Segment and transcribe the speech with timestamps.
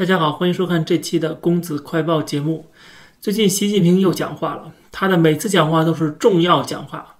[0.00, 2.70] 大家好，欢迎收看这期的公子快报节目。
[3.20, 7.16] 最近习近平又讲话了，他的每次讲话都是重要讲话。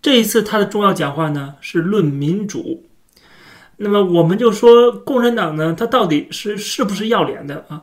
[0.00, 2.86] 这一次他的重要讲话呢是论民主。
[3.78, 7.82] 那么我们就说共产党呢，他到底是是不是要脸的啊？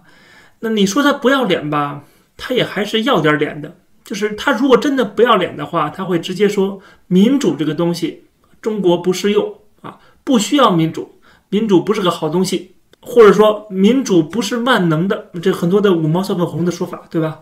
[0.62, 2.06] 那你说他不要脸吧，
[2.38, 3.76] 他也还是要点脸的。
[4.06, 8.24] 就是他如果真的不要脸的话，他会直接说民主这个东西
[8.62, 11.20] 中国不适用啊，不需要民主，
[11.50, 12.77] 民主不是个好东西。
[13.10, 17.40] 或者说民主不是万能的，这很多的五毛小粉红的说法，对吧？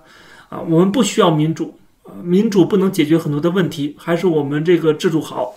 [0.49, 1.75] 啊，我们不需要民主，
[2.21, 5.55] 民主不能解决很多的问题，还是我们这个制度好。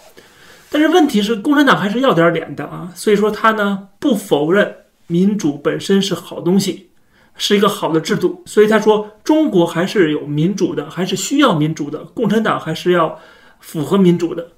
[0.70, 4.74] 但是问题是，共产党还是要点脸的啊，所以说他呢不否认
[5.08, 6.88] 民主本身是好东西，
[7.36, 13.18] 是一个好的制度，所以他说中国还是有民主的，还是需要民主的，共产党还是要
[13.60, 14.52] 符合民主的，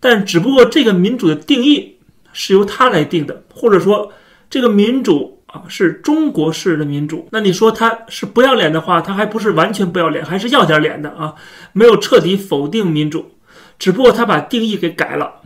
[0.00, 1.98] 但只不过这个民主的定义
[2.32, 4.10] 是由他来定的，或者说。
[4.48, 7.28] 这个民主啊，是中国式的民主。
[7.32, 11.34] 那你说他是不要脸的话，他还不是完全不要脸，还是要点脸的啊？
[11.72, 13.32] 没有彻底否定民主，
[13.78, 15.42] 只不过他把定义给改了。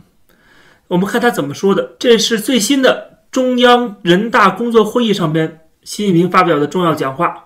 [0.87, 1.95] 我们看他怎么说的。
[1.97, 7.45] 这是最新的中央人大工作会议上边，习近平发表的重要讲话。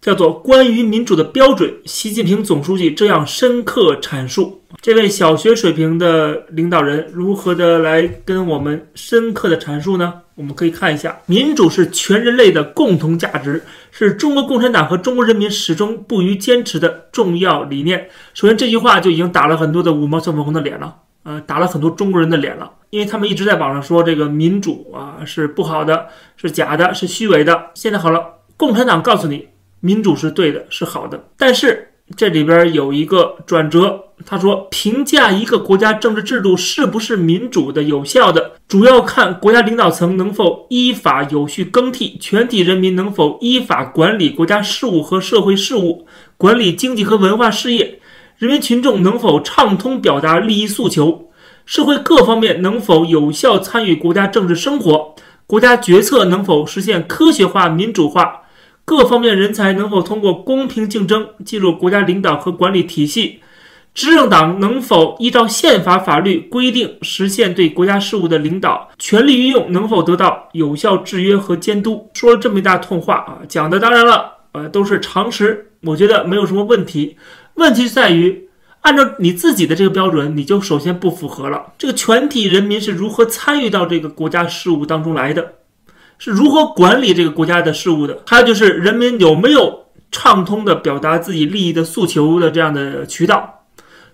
[0.00, 4.62] 叫做关于民主的标准，习近平总书记这样深刻阐述。
[4.80, 10.22] 这位小学水平的领导人如何的来跟我们深刻的阐述呢？
[10.34, 18.08] 我们可以看一下，民主是全人类的共同价值，是中国共产党和中国人民始终不渝坚持的重要理念。
[18.34, 27.70] 首先，这句话就已经打了很多的五毛小粉红的脸了，呃，打了很多中国人的脸了，因为他们一直在网上说这个民主啊是不好的，是假的，是虚伪的。
[27.72, 28.22] 现在好了，
[28.58, 29.48] 共产党告诉你。
[29.80, 34.02] 民主是对的，是好的，但是这里边有一个转折。
[34.24, 46.06] 他说，评价一个国家政治制度是不是民主的、有效的，主要看国家领导层能否依法有序更替，全体人民能否依法管理国家事务和社会事务，
[46.38, 48.00] 管理经济和文化事业，
[48.38, 51.28] 人民群众能否畅通表达利益诉求，
[51.66, 55.14] 社会各方面能否有效参与国家政治生活，
[55.46, 58.45] 国家决策能否实现科学化、民主化。
[58.86, 63.40] 各方面人才能否通过公平竞争进入国家领导和管理体系？
[63.92, 68.88] 执政党能否依照宪法法律规定实现对国家事务的领导？
[68.96, 72.08] 权力运用能否得到有效制约和监督？
[72.14, 77.16] 说了这么一大通话啊，讲的当然了，呃，都是常识，我觉得没有什么问题。
[77.54, 78.48] 问题在于，
[78.82, 81.72] 按照你自己的这个标准，你就首先不符合了。
[81.76, 85.54] 这个全体人民是如何参与到这个国家事务当中来的？
[86.18, 88.22] 是如何管理这个国家的事务的？
[88.26, 93.64] 还有就是人民有没有畅通的表达自己利益的诉求的这样的渠道？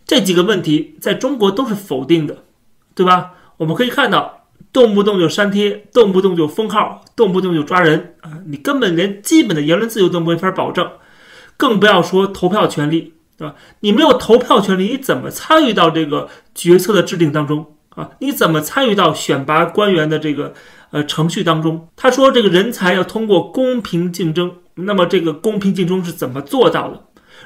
[0.05, 2.39] 这几个问题在中国都是否定的，
[2.95, 3.33] 对吧？
[3.59, 8.33] 我们可以看到，动不动就删帖，动不动就封号，动不动就抓人啊！
[8.47, 10.91] 你根本连基本的言论自由都没法保证，
[11.57, 13.55] 更不要说投票权利，对吧？
[13.81, 18.11] 你没有投票权利，你怎么参与到这个决策的制定当中啊？
[18.19, 20.53] 你怎么参与到选拔官员的这个？
[20.93, 27.03] 呃，程序当中，他说这个人才要通过公平竞争，那么这个公平竞争是怎么做到的？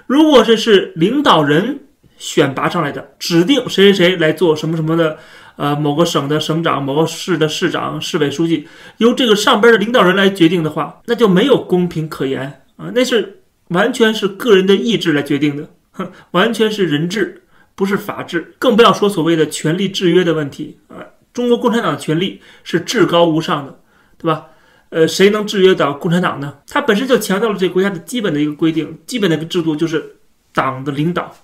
[0.07, 1.79] 如果这是领导人
[2.19, 5.17] 选拔上来的，指定谁谁谁来做什么什么的，
[5.57, 8.67] 呃，某个省的省长、某个市的市长、市委书记，
[8.99, 17.43] 由这个上边的领导人来决定的话，那就没有公平可言啊，那是完全是个人的意志来决定的，哼，完全是人治，
[17.77, 20.79] 不是法治，更不要说所谓的权力制约的问题。
[21.37, 23.79] 中国共产党的权力是至高无上的，
[24.17, 24.47] 对吧？
[24.89, 26.55] 呃，谁能制约到共产党呢？
[26.67, 30.17] 它本身就强调了这个国家的基本的一个规定，基本的一个制度就是
[30.55, 31.37] 党的领导。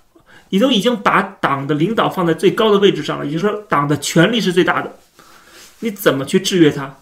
[0.49, 4.91] 你都已经把党的领导放在最高的位置上了，也就是说，党的权力是最大的。
[5.81, 6.95] 你怎么去制约他？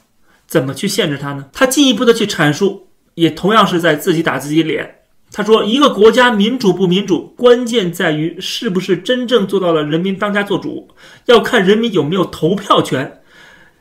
[0.46, 1.46] 怎么去限制他呢？
[1.54, 5.01] 他进一步的去阐述，也同样是在自己打自己脸。
[5.34, 10.90] 他说：“一个国家民主不民主，关键在于是不是真正做到了人民当家作主，
[11.28, 13.22] 要看人民有没有投票权，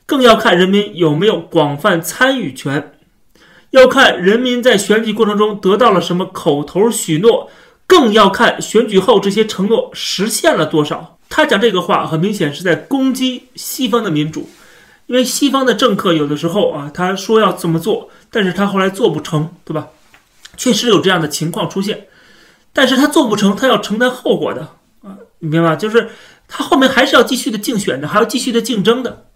[0.06, 2.92] 更要看人民有没有广泛参与权，
[3.70, 7.50] 要看人民在选举过程中得到了什么口头许诺，
[7.86, 14.48] 更要看选举后这些承诺实现了多少。”他讲这个话，很明显是在攻击西方的民主，
[15.06, 19.88] 因为西方的政客有的时候啊，他说要这么做，但是他后来做不成，对吧？
[20.56, 22.06] 确实有这样的情况出现，
[22.72, 24.60] 但是他做不成，他要承担后果的
[25.02, 25.76] 啊，你明白吗？
[25.76, 26.10] 就是
[26.48, 29.26] 他后面还是要继续的竞选的，还要继续的竞争的，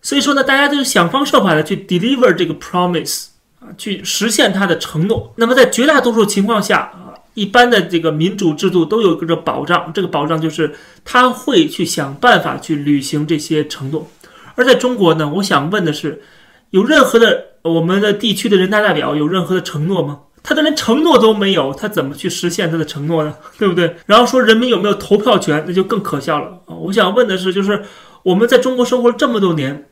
[0.00, 3.26] 所以说呢，大家就想方设法的去 deliver 这个 promise
[3.60, 5.32] 啊，去实现他的承诺。
[5.36, 10.74] 那么在绝大多数情况下啊，一般的这个民主制度都有一个保障，这个保障就是
[11.04, 14.08] 他会去想办法去履行这些承诺。
[14.54, 16.22] 而在中国呢，我想问的是，
[16.70, 20.20] 有任何的我们的地区的人大代表有任何的承诺吗？
[20.42, 23.34] 他的连承诺都没有，他怎么去实现他的承诺呢？
[23.58, 23.96] 对不对？
[24.06, 26.74] 然后说人民有没有投票权，那就更可笑了啊！
[26.74, 27.84] 我想问的是，就是
[28.22, 29.88] 我们在中国生活了这么多年，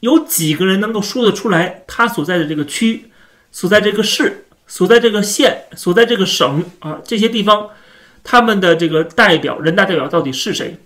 [0.00, 3.10] 有几个人能够说得出来，他所在的这个区、
[3.52, 7.68] 所在这个市、所在这个县、所在这个省啊这些地方，
[8.24, 10.78] 他们的这个代表、人大代表到底是谁？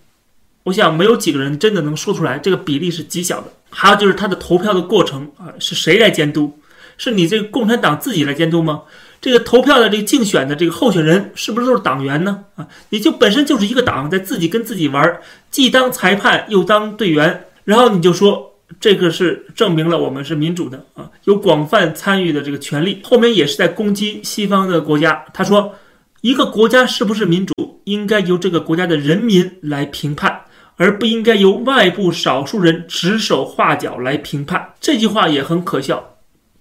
[0.64, 3.52] 我想没有几个人真的能说出来，这个比例是极小的。
[3.70, 6.58] 还有就是他的投票的过程啊，是谁来监督？
[6.96, 8.82] 是你这个共产党自己来监督吗？
[9.20, 12.44] 这个投票的这个竞选的这个候选人是不是都是党员呢？
[12.56, 23.00] 啊，你就本身就是一个党，在自己跟自己玩，既当裁判又当队员，然后你就说这个是证明了我们是民主的啊，有广泛参与的这个权利。
[23.04, 25.72] 后面也是在攻击西方的国家，他说
[26.20, 30.40] 一个国家是不是民主，应该由这个国家的人民来评判，
[30.76, 34.74] 而不应该由外部少数人指手画脚来评判。
[34.80, 36.11] 这句话也很可笑。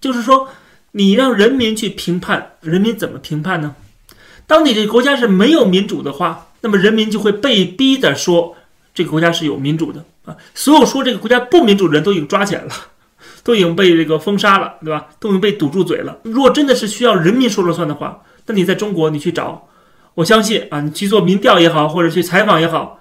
[0.01, 0.49] 就是说，
[0.91, 3.75] 你让人民去评判，人民怎么评判呢？
[4.47, 8.57] 当你这个国家是没有民主的话，那么人民就会被逼的说
[8.93, 10.35] 这个国家是有民主的啊。
[10.53, 12.71] 所有说这个国家不民主的人都已经抓起来了，
[13.43, 15.07] 都已经被这个封杀了，对吧？
[15.19, 16.17] 都已经被堵住嘴了。
[16.23, 19.69] 如果真的是需要人民说了算的话，那你在中国你去找，
[20.15, 22.99] 我相信啊，你去做民调也好，或者去采访也好，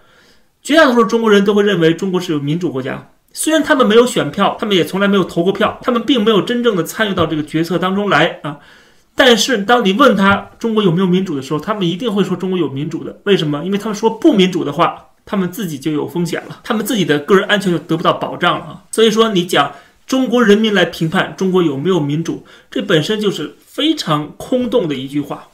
[0.62, 3.09] 绝大多数中国人都会认为中国是有民主国家。
[3.32, 8.58] 虽然他们没有选票，他们也从来没有投过票，他们并没有真正的参与到这个决策当中来啊。
[9.14, 13.20] 但是当你问他中国有没有民主的时候，他们一定会说中国有民主的。
[13.24, 13.64] 为什么？
[13.64, 18.82] 因为他们说不民主的话，他们自己就有风险了，他们自己的个人安全就得不到保障了啊。
[18.90, 19.72] 所以说，你讲
[20.06, 25.48] 中国人民来评判中国有没有民主，这本身就是非常空洞的一句话，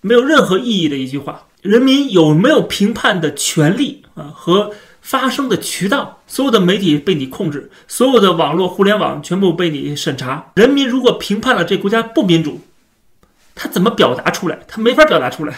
[0.00, 1.44] 没有任何意义的一句话。
[1.62, 4.32] 人民有没有评判的权利啊？
[4.34, 4.72] 和
[5.04, 10.50] 发声的渠道，所有的媒体被你控制，所有的网络互联网全部被你审查。
[10.54, 12.62] 人民如果评判了这国家不民主，
[13.54, 14.60] 他怎么表达出来？
[14.66, 15.54] 他没法表达出来，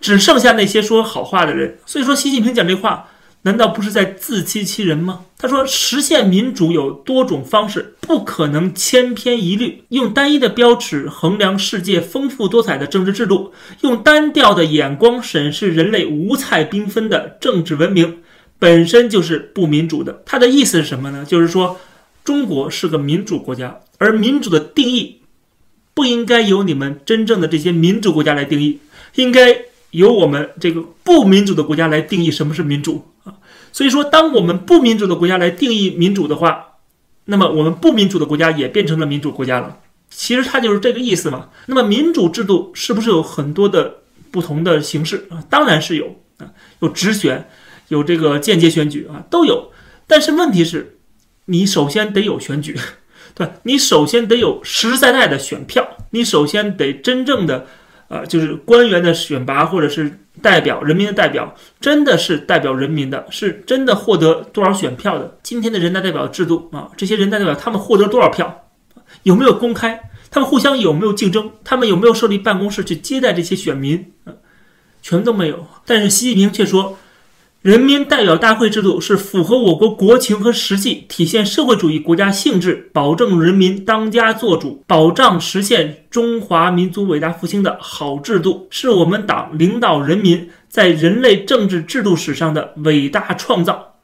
[0.00, 1.78] 只剩下那些说好话的人。
[1.84, 3.08] 所以说，习近平讲这话，
[3.42, 5.22] 难道不是在自欺欺人吗？
[5.36, 18.18] 他说，实现民主有多种方式，不可能千篇一律，用单一的标尺衡量世界丰富多彩的政治制度，用单调的眼光审视人类五彩缤纷的政治文明。
[18.58, 21.24] 本身就是不民主的，他的意思是什么呢？
[21.24, 21.78] 就是说，
[22.24, 25.20] 中国是个民主国家，而民主的定义
[25.92, 28.78] 不应该由你们真正的这些民主国家来定义，
[29.16, 33.34] 应该由我们这个不民主的国家来定义什么是民主啊。
[33.72, 36.78] 所以说，当我们不民主的国家来定义民主的话，
[37.26, 39.78] 那么我们不民主的国家也变成了民主国家了。
[40.08, 41.50] 其实它就是这个意思嘛。
[41.66, 43.96] 那么民主制度是不是有很多的
[44.30, 45.44] 不同的形式啊？
[45.50, 46.48] 当然是有啊，
[46.80, 47.46] 有直选。
[47.88, 49.70] 有这个间接选举啊，都有，
[50.06, 50.98] 但是问题是，
[51.44, 52.76] 你首先得有选举，
[53.34, 57.66] 对你首先得有实实在在的选票，你首先得真正的，
[58.08, 65.38] 呃，就是官员的选拔或者是代表人民的代表，真的是代表人民的，是真的获得多少选票的。
[65.42, 68.68] 今天的人大代表制度啊，这些人大代表他们获得多少票，
[69.22, 70.10] 有没有公开？
[70.28, 71.52] 他们互相有没有竞争？
[71.62, 74.12] 他们有没有设立办公室去接待这些选民？
[74.24, 74.34] 啊，
[75.00, 75.66] 全都没有。
[75.86, 76.98] 但是习近平却说。
[77.66, 93.96] 人民代表大会制度是符合我国国情和实际，体现社会主义国家性质，保证人民当家作主，保障实现中华民族伟大复兴的好制度，是我们党领导人民在人类政治制度史上的伟大创造，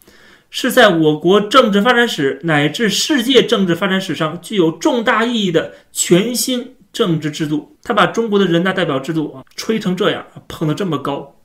[0.51, 7.77] 是在我国政治发展史乃至世界政治发展史上具有重大意义的全新政治制度。
[7.85, 11.37] 他把中国的人大代表制度啊吹成这样，捧得这么高，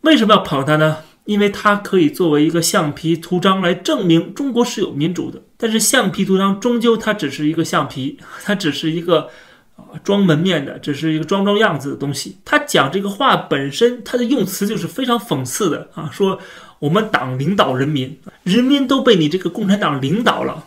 [0.00, 0.96] 为什么要捧他呢？
[1.24, 9.28] 因为它可以作为一个橡皮图章来证明中国是有民主的，但是橡皮图章终究它只是一个橡皮， 它只是一个
[9.76, 12.38] 啊装门面的，只是一个装装样子的东西。
[12.44, 16.40] 他讲这个话本身，他的用词就是非常讽刺的啊，说
[16.78, 20.64] 我们党领导人民，人民都被你这个共产党领导了，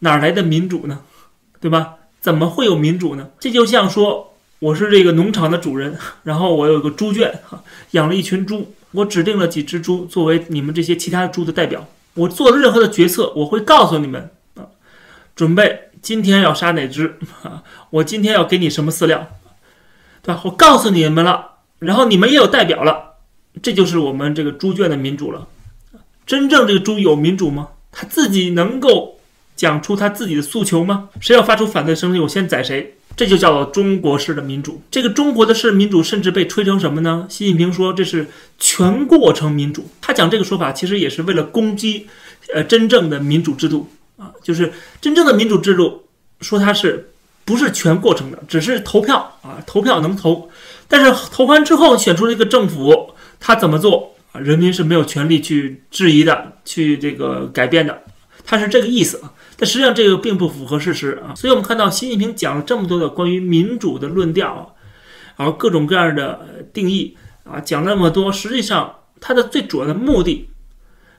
[0.00, 1.00] 哪来的民主呢？
[1.60, 1.94] 对吧？
[2.20, 3.30] 怎么会有民主呢？
[3.40, 7.40] 这就像说我是这个农场的主人， 然后我有个猪圈，
[7.92, 8.74] 养了一群猪。
[8.92, 11.86] 我指定了几只猪作为你们这些其他猪的代表。
[12.14, 14.66] 我做任何的决策，我会告诉你们啊，
[15.34, 17.62] 准备今天要杀哪只啊？
[17.90, 19.28] 我今天要给你什么饲料，
[20.22, 20.40] 对吧？
[20.44, 23.14] 我告诉你们了，然后你们也有代表了，
[23.62, 25.48] 这就是我们这个猪圈的民主了。
[26.26, 27.68] 真正这个猪有民主吗？
[27.90, 29.18] 他自己能够
[29.56, 31.08] 讲出他自己的诉求吗？
[31.18, 32.98] 谁要发出反对声音，我先宰谁。
[33.16, 34.82] 这就叫做中国式的民主。
[34.90, 37.26] 这个中国的式民主，甚至被吹成什么呢？
[37.28, 38.26] 习近平说这是
[38.58, 39.88] 全过程民主。
[40.00, 42.06] 他讲这个说法，其实也是为了攻击，
[42.54, 46.04] 呃，真正的民主制度啊，就是真正的民主制度，
[46.40, 47.10] 说它是
[47.44, 50.48] 不是全过程的，只是投票啊，投票能投，
[50.88, 58.02] 但是投完之后选出了一个政府，他怎么做啊，人民是没有权利去质疑的，去这个改变的，
[58.44, 59.32] 他是这个意思啊。
[59.62, 64.74] 但实际上这个并不符合事实啊，所以我们看到习近平讲了这么多的关于民主的论调，
[65.36, 70.48] 然后各种各样的定义啊，讲那么多，实际上他的最主要的目的，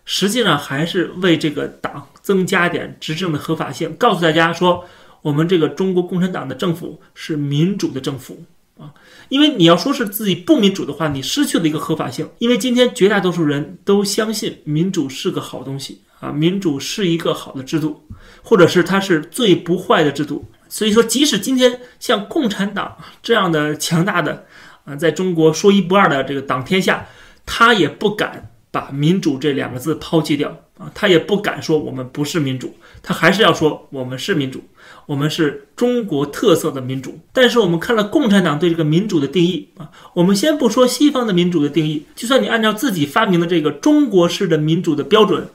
[0.03, 4.83] 实际上还是为这个党增加点执政的合法性，告诉大家说，
[5.21, 8.43] 我们这个中国共产党的政府是民主的政府
[8.77, 8.91] 啊，
[9.29, 16.01] 因为你要说是自己不民主的话，你失去了一个合法性，因为今天绝大多数人都相信民主是个好东西。
[16.24, 18.01] 啊，民主是一个好的制度，
[18.42, 20.46] 或者是它是最不坏的制度。
[20.70, 24.46] 所以说，即使今天像共产党这样的强大的
[24.86, 27.06] 啊，在中国说一不二的这个党天下，
[27.46, 34.63] 他也不敢把民主这两个字抛弃掉啊，他也不敢说我们不是民主，他还是要说我们是民主，
[35.06, 37.20] 我们是中国特色的民主。
[37.34, 45.50] 但是我们看了共产党对这个民主的定义啊，我们先不说西方的民主的定义，就算你按照自己发明的这个中国式的民主的标准。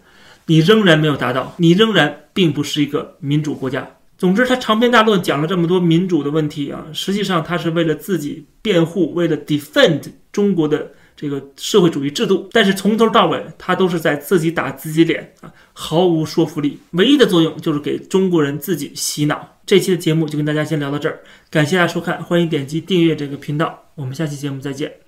[0.48, 3.88] 你仍然没有达到，你仍然并不是一个民主国家。
[4.18, 10.02] 总之，他长篇大论讲了这么多民主的问题啊，实际上他是为了自己辩护，为了 defend
[10.32, 12.48] 中国的这个社会主义制度。
[12.50, 16.80] 但是从头到尾，他都是在自己打自己脸啊，毫无说服力。
[16.92, 19.58] 唯一的作用就是给中国人自己洗脑。
[19.64, 25.07] 这期的节目就跟大家先聊到这儿，感谢大家收看，欢迎点击订阅这个频道，我们下期节目再见。